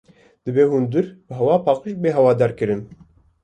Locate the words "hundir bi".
0.71-1.33